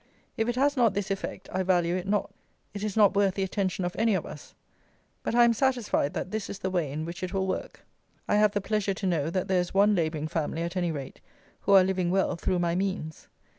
If 0.35 0.49
it 0.49 0.55
has 0.55 0.75
not 0.75 0.95
this 0.95 1.11
effect, 1.11 1.47
I 1.53 1.61
value 1.61 1.95
it 1.95 2.07
not. 2.07 2.31
It 2.73 2.83
is 2.83 2.97
not 2.97 3.15
worth 3.15 3.35
the 3.35 3.43
attention 3.43 3.85
of 3.85 3.95
any 3.99 4.15
of 4.15 4.25
us; 4.25 4.55
but 5.21 5.35
I 5.35 5.43
am 5.43 5.53
satisfied 5.53 6.15
that 6.15 6.31
this 6.31 6.49
is 6.49 6.57
the 6.57 6.71
way 6.71 6.91
in 6.91 7.05
which 7.05 7.21
it 7.21 7.35
will 7.35 7.45
work. 7.45 7.85
I 8.27 8.37
have 8.37 8.53
the 8.53 8.61
pleasure 8.61 8.95
to 8.95 9.05
know 9.05 9.29
that 9.29 9.47
there 9.47 9.61
is 9.61 9.75
one 9.75 9.93
labouring 9.93 10.27
family, 10.27 10.63
at 10.63 10.75
any 10.75 10.91
rate, 10.91 11.21
who 11.59 11.73
are 11.73 11.83
living 11.83 12.09
well 12.09 12.35
through 12.35 12.57
my 12.57 12.73
means. 12.73 13.27